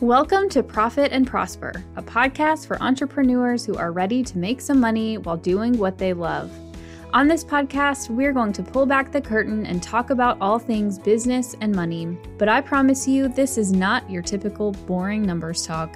[0.00, 4.80] Welcome to Profit and Prosper, a podcast for entrepreneurs who are ready to make some
[4.80, 6.50] money while doing what they love.
[7.12, 10.98] On this podcast, we're going to pull back the curtain and talk about all things
[10.98, 12.16] business and money.
[12.38, 15.94] But I promise you, this is not your typical boring numbers talk.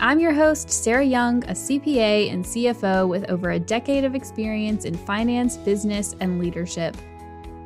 [0.00, 4.86] I'm your host, Sarah Young, a CPA and CFO with over a decade of experience
[4.86, 6.96] in finance, business, and leadership.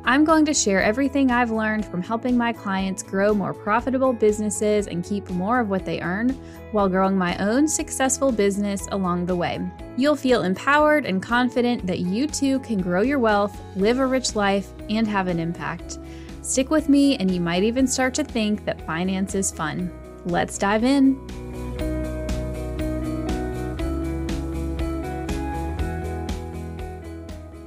[0.07, 4.85] I'm going to share everything I've learned from helping my clients grow more profitable businesses
[4.85, 6.29] and keep more of what they earn
[6.71, 9.59] while growing my own successful business along the way.
[9.97, 14.35] You'll feel empowered and confident that you too can grow your wealth, live a rich
[14.35, 15.97] life, and have an impact.
[16.43, 19.91] Stick with me, and you might even start to think that finance is fun.
[20.25, 21.19] Let's dive in.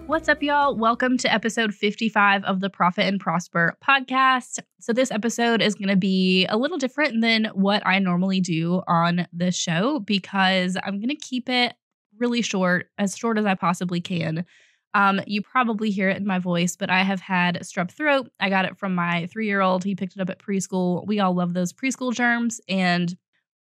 [0.09, 0.75] What's up, y'all?
[0.75, 4.59] Welcome to episode 55 of the Profit and Prosper podcast.
[4.81, 8.81] So, this episode is going to be a little different than what I normally do
[8.89, 11.75] on the show because I'm going to keep it
[12.19, 14.47] really short, as short as I possibly can.
[14.95, 18.31] Um, you probably hear it in my voice, but I have had strep throat.
[18.41, 19.84] I got it from my three year old.
[19.84, 21.06] He picked it up at preschool.
[21.06, 22.62] We all love those preschool germs.
[22.67, 23.14] And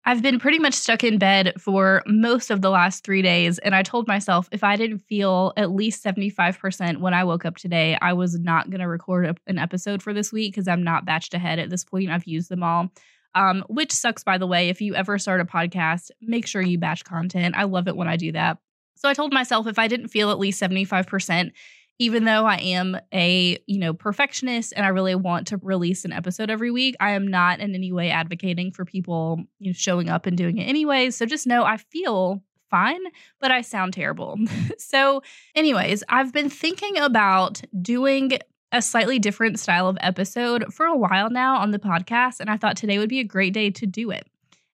[0.05, 3.57] I've been pretty much stuck in bed for most of the last three days.
[3.59, 7.55] And I told myself if I didn't feel at least 75% when I woke up
[7.55, 10.83] today, I was not going to record a, an episode for this week because I'm
[10.83, 12.09] not batched ahead at this point.
[12.09, 12.89] I've used them all.
[13.35, 14.69] Um, which sucks, by the way.
[14.69, 17.55] If you ever start a podcast, make sure you batch content.
[17.57, 18.57] I love it when I do that.
[18.95, 21.51] So I told myself if I didn't feel at least 75%,
[22.03, 26.11] even though I am a, you know, perfectionist and I really want to release an
[26.11, 30.09] episode every week, I am not in any way advocating for people you know, showing
[30.09, 31.15] up and doing it anyways.
[31.15, 33.01] So just know I feel fine,
[33.39, 34.37] but I sound terrible.
[34.77, 35.23] so,
[35.55, 38.33] anyways, I've been thinking about doing
[38.73, 42.57] a slightly different style of episode for a while now on the podcast, and I
[42.57, 44.27] thought today would be a great day to do it.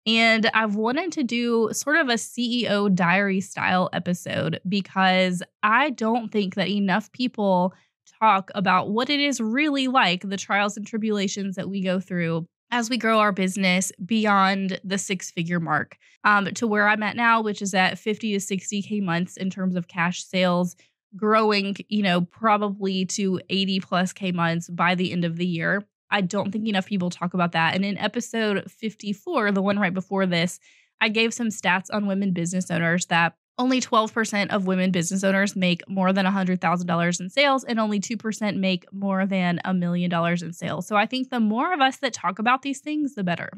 [0.06, 6.30] And I've wanted to do sort of a CEO diary style episode because I don't
[6.30, 7.74] think that enough people
[8.20, 12.46] talk about what it is really like the trials and tribulations that we go through
[12.70, 17.16] as we grow our business beyond the six figure mark um, to where I'm at
[17.16, 20.76] now, which is at 50 to 60K months in terms of cash sales,
[21.16, 25.84] growing, you know, probably to 80 plus K months by the end of the year.
[26.10, 27.74] I don't think enough people talk about that.
[27.74, 30.60] And in episode 54, the one right before this,
[31.00, 35.56] I gave some stats on women business owners that only 12% of women business owners
[35.56, 40.42] make more than $100,000 in sales, and only 2% make more than a million dollars
[40.42, 40.86] in sales.
[40.86, 43.50] So I think the more of us that talk about these things, the better.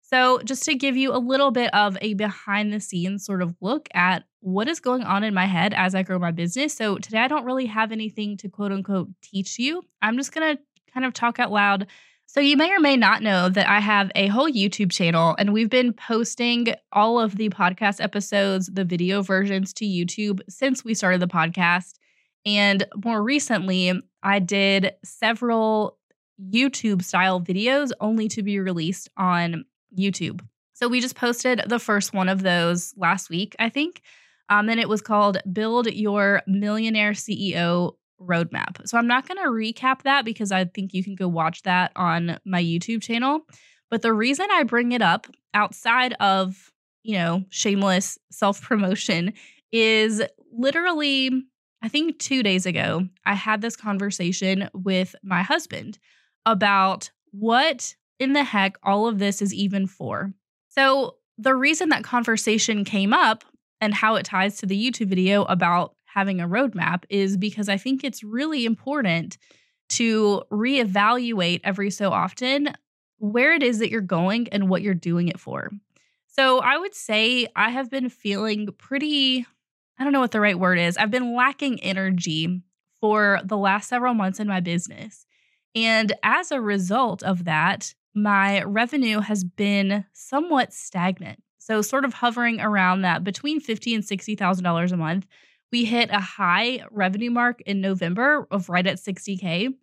[0.00, 3.54] So, just to give you a little bit of a behind the scenes sort of
[3.60, 6.74] look at what is going on in my head as I grow my business.
[6.74, 9.82] So, today I don't really have anything to quote unquote teach you.
[10.00, 10.62] I'm just going to
[10.92, 11.86] kind of talk out loud.
[12.30, 15.52] So, you may or may not know that I have a whole YouTube channel and
[15.52, 20.92] we've been posting all of the podcast episodes, the video versions to YouTube since we
[20.92, 21.94] started the podcast.
[22.44, 25.96] And more recently, I did several
[26.52, 29.64] YouTube style videos only to be released on
[29.98, 30.42] YouTube.
[30.74, 34.02] So, we just posted the first one of those last week, I think.
[34.50, 38.86] Um, and it was called Build Your Millionaire CEO roadmap.
[38.86, 41.92] So I'm not going to recap that because I think you can go watch that
[41.96, 43.40] on my YouTube channel.
[43.90, 49.32] But the reason I bring it up outside of, you know, shameless self promotion
[49.72, 51.44] is literally,
[51.82, 55.98] I think two days ago, I had this conversation with my husband
[56.44, 60.32] about what in the heck all of this is even for.
[60.68, 63.44] So the reason that conversation came up
[63.80, 67.76] and how it ties to the YouTube video about having a roadmap is because I
[67.76, 69.38] think it's really important
[69.90, 72.74] to reevaluate every so often
[73.18, 75.70] where it is that you're going and what you're doing it for.
[76.26, 79.46] So I would say I have been feeling pretty,
[79.98, 80.96] I don't know what the right word is.
[80.96, 82.62] I've been lacking energy
[83.00, 85.26] for the last several months in my business.
[85.74, 91.42] And as a result of that, my revenue has been somewhat stagnant.
[91.58, 95.26] So sort of hovering around that between fifty and sixty thousand dollars a month,
[95.72, 99.74] we hit a high revenue mark in November of right at 60K.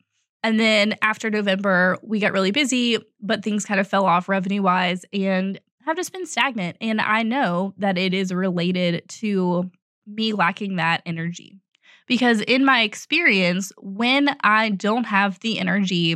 [0.44, 4.62] And then after November, we got really busy, but things kind of fell off revenue
[4.62, 6.78] wise and have just been stagnant.
[6.82, 9.70] And I know that it is related to
[10.08, 11.60] me lacking that energy.
[12.08, 16.16] Because in my experience, when I don't have the energy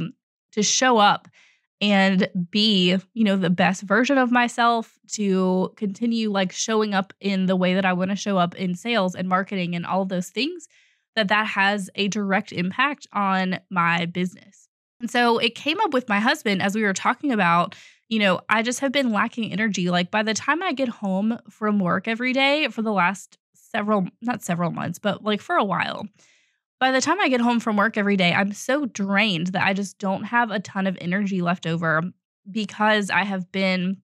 [0.51, 1.27] to show up
[1.81, 7.45] and be, you know, the best version of myself to continue like showing up in
[7.45, 10.29] the way that I want to show up in sales and marketing and all those
[10.29, 10.67] things
[11.15, 14.67] that that has a direct impact on my business.
[14.99, 17.75] And so it came up with my husband as we were talking about,
[18.09, 19.89] you know, I just have been lacking energy.
[19.89, 24.07] Like by the time I get home from work every day for the last several,
[24.21, 26.05] not several months, but like for a while,
[26.79, 29.73] by the time I get home from work every day, I'm so drained that I
[29.73, 32.03] just don't have a ton of energy left over
[32.49, 33.97] because I have been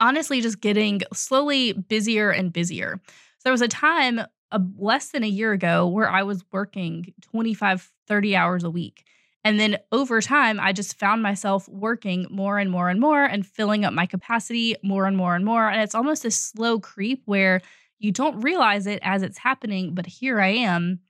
[0.00, 3.00] honestly just getting slowly busier and busier.
[3.06, 4.20] So there was a time
[4.52, 9.04] uh, less than a year ago where I was working 25, 30 hours a week.
[9.42, 13.46] And then over time, I just found myself working more and more and more and
[13.46, 15.68] filling up my capacity more and more and more.
[15.68, 17.60] And it's almost a slow creep where
[17.98, 19.94] you don't realize it as it's happening.
[19.94, 21.00] But here I am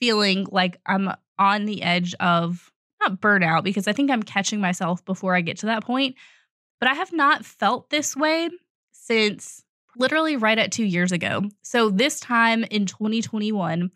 [0.00, 5.04] feeling like I'm on the edge of not burnout because I think I'm catching myself
[5.04, 6.16] before I get to that point.
[6.80, 8.50] But I have not felt this way
[8.92, 9.62] since
[9.96, 11.42] literally right at two years ago.
[11.62, 13.90] So this time in 2021,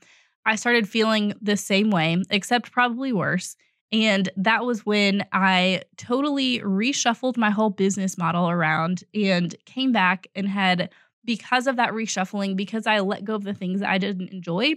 [0.47, 3.57] I started feeling the same way, except probably worse.
[3.93, 10.29] And that was when I totally reshuffled my whole business model around and came back
[10.35, 10.91] and had,
[11.25, 14.75] because of that reshuffling, because I let go of the things that I didn't enjoy,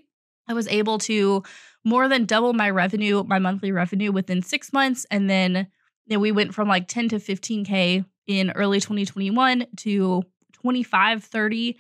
[0.48, 1.44] I was able to
[1.84, 5.06] more than double my revenue, my monthly revenue within six months.
[5.12, 5.68] And then
[6.06, 10.24] you know, we went from like 10 to 15K in early 2021 to
[10.54, 11.78] 25, 30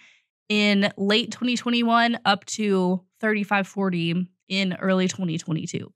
[0.50, 5.92] in late 2021 up to 35, 40 in early 2022.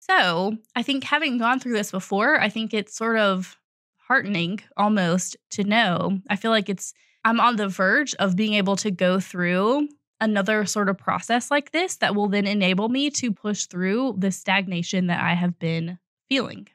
[0.00, 3.56] So I think having gone through this before, I think it's sort of
[3.98, 6.18] heartening almost to know.
[6.28, 6.94] I feel like it's,
[7.24, 9.88] I'm on the verge of being able to go through
[10.20, 14.30] another sort of process like this that will then enable me to push through the
[14.30, 16.68] stagnation that I have been feeling.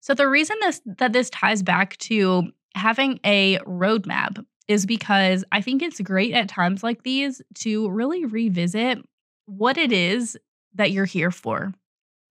[0.00, 5.60] So the reason this that this ties back to having a roadmap is because I
[5.60, 8.98] think it's great at times like these to really revisit
[9.46, 10.36] what it is
[10.74, 11.72] that you're here for.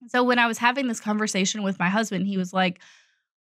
[0.07, 2.79] So when I was having this conversation with my husband, he was like,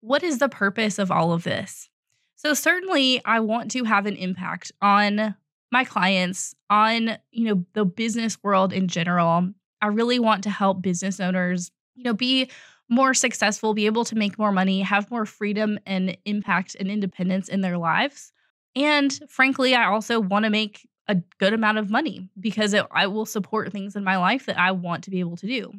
[0.01, 1.89] "What is the purpose of all of this?"
[2.35, 5.35] So certainly I want to have an impact on
[5.71, 9.50] my clients, on, you know, the business world in general.
[9.81, 12.50] I really want to help business owners, you know, be
[12.89, 17.47] more successful, be able to make more money, have more freedom and impact and independence
[17.47, 18.33] in their lives.
[18.75, 23.07] And frankly, I also want to make a good amount of money because it, I
[23.07, 25.73] will support things in my life that I want to be able to do.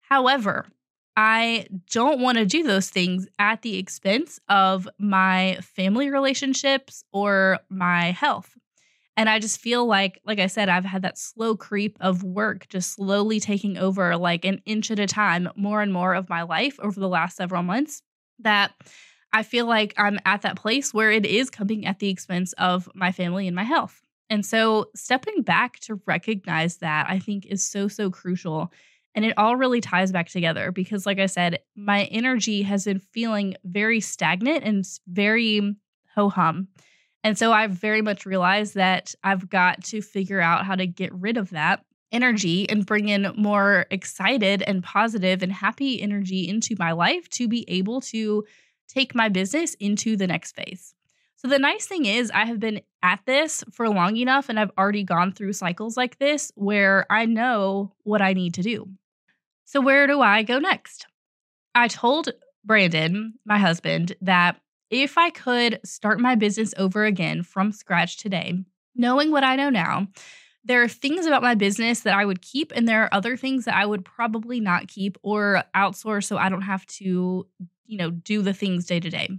[0.00, 0.66] However,
[1.16, 7.58] I don't want to do those things at the expense of my family relationships or
[7.68, 8.56] my health.
[9.16, 12.68] And I just feel like, like I said, I've had that slow creep of work
[12.68, 16.42] just slowly taking over like an inch at a time, more and more of my
[16.42, 18.02] life over the last several months.
[18.38, 18.72] That
[19.32, 22.88] I feel like I'm at that place where it is coming at the expense of
[22.94, 24.00] my family and my health.
[24.30, 28.72] And so stepping back to recognize that I think is so, so crucial.
[29.14, 32.98] And it all really ties back together because, like I said, my energy has been
[32.98, 35.76] feeling very stagnant and very
[36.14, 36.68] ho hum.
[37.24, 41.12] And so I've very much realized that I've got to figure out how to get
[41.14, 46.76] rid of that energy and bring in more excited and positive and happy energy into
[46.78, 48.44] my life to be able to
[48.88, 50.94] take my business into the next phase.
[51.36, 54.70] So the nice thing is I have been at this for long enough and I've
[54.78, 58.88] already gone through cycles like this where I know what I need to do.
[59.64, 61.06] So where do I go next?
[61.74, 62.28] I told
[62.64, 64.60] Brandon, my husband, that
[64.92, 68.62] if I could start my business over again from scratch today,
[68.94, 70.08] knowing what I know now,
[70.64, 73.64] there are things about my business that I would keep, and there are other things
[73.64, 77.48] that I would probably not keep or outsource so I don't have to,
[77.86, 79.30] you know, do the things day to day.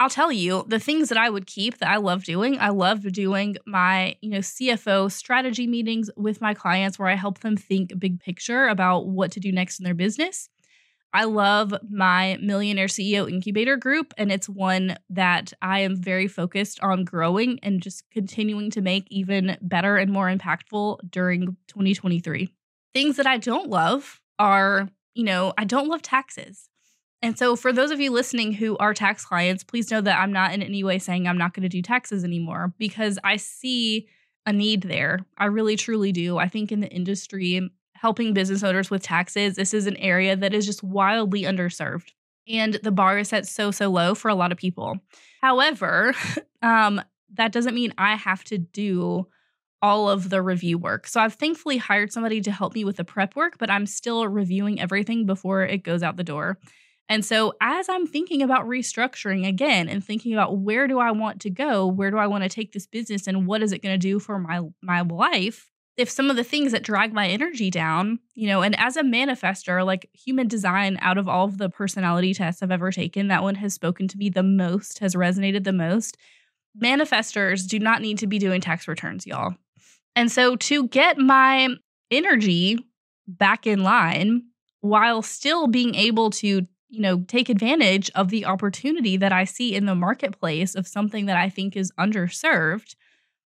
[0.00, 2.58] I'll tell you the things that I would keep that I love doing.
[2.58, 7.40] I love doing my, you know, CFO strategy meetings with my clients where I help
[7.40, 10.48] them think big picture about what to do next in their business.
[11.14, 16.80] I love my Millionaire CEO Incubator group, and it's one that I am very focused
[16.80, 22.48] on growing and just continuing to make even better and more impactful during 2023.
[22.94, 26.70] Things that I don't love are, you know, I don't love taxes.
[27.20, 30.32] And so, for those of you listening who are tax clients, please know that I'm
[30.32, 34.08] not in any way saying I'm not going to do taxes anymore because I see
[34.44, 35.20] a need there.
[35.38, 36.38] I really, truly do.
[36.38, 37.70] I think in the industry,
[38.02, 42.10] helping business owners with taxes, this is an area that is just wildly underserved.
[42.48, 44.98] And the bar is set so, so low for a lot of people.
[45.40, 46.12] However,
[46.62, 47.00] um,
[47.34, 49.28] that doesn't mean I have to do
[49.80, 51.06] all of the review work.
[51.06, 54.26] So I've thankfully hired somebody to help me with the prep work, but I'm still
[54.26, 56.58] reviewing everything before it goes out the door.
[57.08, 61.40] And so as I'm thinking about restructuring again and thinking about where do I want
[61.42, 63.94] to go, where do I want to take this business and what is it going
[63.94, 67.70] to do for my my life, if some of the things that drag my energy
[67.70, 71.68] down, you know, and as a manifestor, like human design, out of all of the
[71.68, 75.64] personality tests I've ever taken, that one has spoken to me the most, has resonated
[75.64, 76.16] the most.
[76.82, 79.54] Manifestors do not need to be doing tax returns, y'all.
[80.16, 81.68] And so to get my
[82.10, 82.78] energy
[83.28, 84.44] back in line
[84.80, 89.74] while still being able to, you know, take advantage of the opportunity that I see
[89.74, 92.94] in the marketplace of something that I think is underserved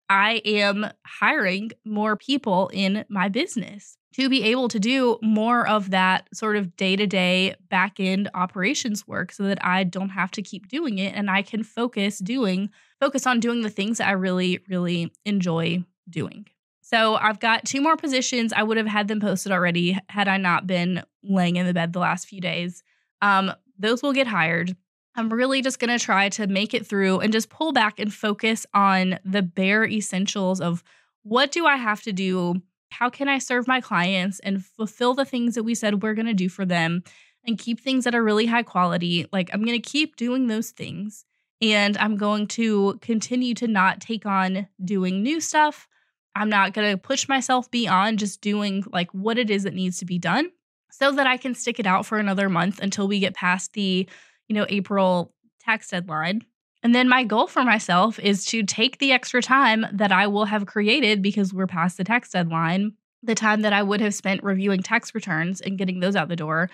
[0.10, 5.92] I am hiring more people in my business to be able to do more of
[5.92, 10.32] that sort of day to day back end operations work so that I don't have
[10.32, 14.08] to keep doing it and I can focus doing, focus on doing the things that
[14.08, 16.48] I really, really enjoy doing.
[16.82, 18.54] So I've got two more positions.
[18.54, 21.94] I would have had them posted already had I not been laying in the bed
[21.94, 22.82] the last few days.
[23.22, 24.76] Um, those will get hired.
[25.18, 28.14] I'm really just going to try to make it through and just pull back and
[28.14, 30.84] focus on the bare essentials of
[31.24, 32.62] what do I have to do?
[32.92, 36.28] How can I serve my clients and fulfill the things that we said we're going
[36.28, 37.04] to do for them
[37.46, 39.26] and keep things that are really high quality?
[39.34, 41.26] Like, I'm going to keep doing those things
[41.62, 45.88] and I'm going to continue to not take on doing new stuff.
[46.36, 49.98] I'm not going to push myself beyond just doing like what it is that needs
[49.98, 50.52] to be done
[50.92, 54.08] so that I can stick it out for another month until we get past the
[54.48, 56.44] you know, April tax deadline.
[56.84, 60.46] And then my goal for myself is to take the extra time that I will
[60.46, 64.44] have created because we're past the tax deadline, the time that I would have spent
[64.44, 66.70] reviewing tax returns and getting those out the door,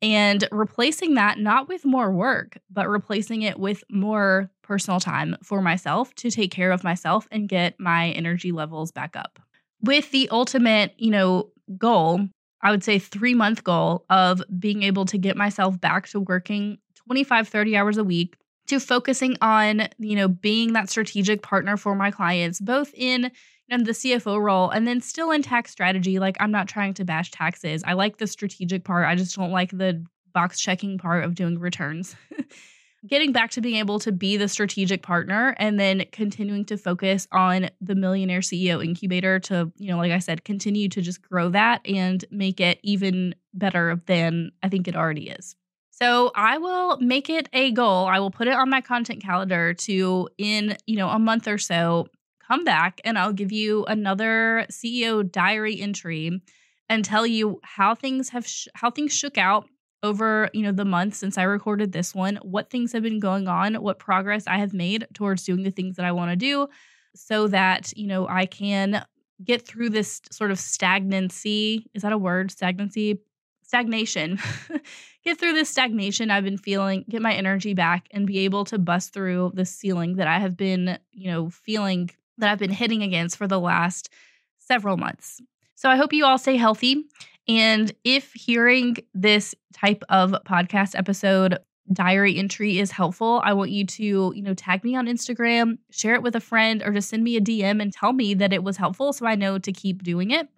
[0.00, 5.60] and replacing that not with more work, but replacing it with more personal time for
[5.60, 9.38] myself to take care of myself and get my energy levels back up.
[9.82, 12.28] With the ultimate, you know, goal,
[12.62, 16.78] I would say 3 month goal of being able to get myself back to working
[17.10, 18.36] 25, 30 hours a week
[18.68, 23.32] to focusing on, you know, being that strategic partner for my clients, both in
[23.68, 26.20] and the CFO role and then still in tax strategy.
[26.20, 27.82] Like I'm not trying to bash taxes.
[27.84, 29.08] I like the strategic part.
[29.08, 32.14] I just don't like the box checking part of doing returns.
[33.08, 37.26] Getting back to being able to be the strategic partner and then continuing to focus
[37.32, 41.48] on the millionaire CEO incubator to, you know, like I said, continue to just grow
[41.48, 45.56] that and make it even better than I think it already is.
[46.00, 48.06] So I will make it a goal.
[48.06, 51.58] I will put it on my content calendar to in, you know, a month or
[51.58, 52.06] so
[52.46, 56.40] come back and I'll give you another CEO diary entry
[56.88, 59.68] and tell you how things have sh- how things shook out
[60.02, 63.46] over, you know, the month since I recorded this one, what things have been going
[63.46, 66.68] on, what progress I have made towards doing the things that I want to do
[67.14, 69.04] so that, you know, I can
[69.44, 71.86] get through this sort of stagnancy.
[71.92, 72.50] Is that a word?
[72.50, 73.20] Stagnancy?
[73.70, 74.36] Stagnation.
[75.24, 78.78] get through this stagnation I've been feeling, get my energy back, and be able to
[78.80, 83.04] bust through the ceiling that I have been, you know, feeling that I've been hitting
[83.04, 84.10] against for the last
[84.58, 85.40] several months.
[85.76, 87.04] So I hope you all stay healthy.
[87.46, 91.60] And if hearing this type of podcast episode
[91.92, 96.16] diary entry is helpful, I want you to, you know, tag me on Instagram, share
[96.16, 98.64] it with a friend, or just send me a DM and tell me that it
[98.64, 100.48] was helpful so I know to keep doing it.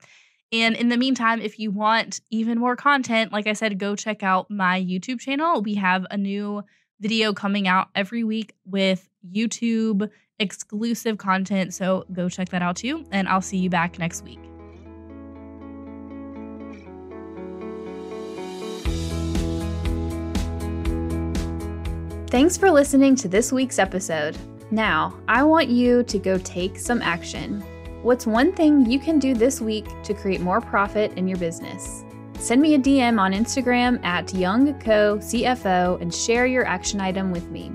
[0.53, 4.23] And in the meantime, if you want even more content, like I said, go check
[4.23, 5.63] out my YouTube channel.
[5.63, 6.63] We have a new
[7.01, 11.73] video coming out every week with YouTube exclusive content.
[11.73, 13.07] So go check that out too.
[13.11, 14.41] And I'll see you back next week.
[22.29, 24.37] Thanks for listening to this week's episode.
[24.71, 27.63] Now, I want you to go take some action.
[28.03, 32.05] What's one thing you can do this week to create more profit in your business?
[32.41, 37.71] Send me a DM on Instagram at YoungCoCFO and share your action item with me.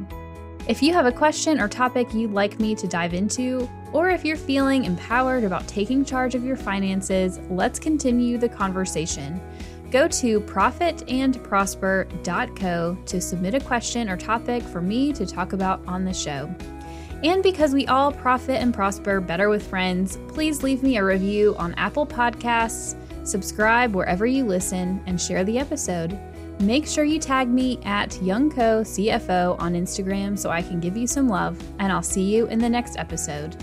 [0.68, 4.26] If you have a question or topic you'd like me to dive into, or if
[4.26, 9.40] you're feeling empowered about taking charge of your finances, let's continue the conversation.
[9.92, 16.04] Go to profitandprosper.co to submit a question or topic for me to talk about on
[16.04, 16.54] the show.
[17.24, 21.56] And because we all profit and prosper better with friends, please leave me a review
[21.58, 22.96] on Apple Podcasts,
[23.28, 26.18] subscribe wherever you listen, and share the episode.
[26.60, 31.28] Make sure you tag me at YoungCoCFO on Instagram so I can give you some
[31.28, 33.56] love, and I'll see you in the next episode.